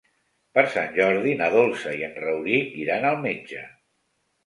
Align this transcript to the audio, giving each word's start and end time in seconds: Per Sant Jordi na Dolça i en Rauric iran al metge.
Per 0.57 0.63
Sant 0.75 0.95
Jordi 0.95 1.35
na 1.43 1.51
Dolça 1.57 1.95
i 2.01 2.03
en 2.09 2.19
Rauric 2.25 2.75
iran 2.87 3.09
al 3.15 3.25
metge. 3.31 3.67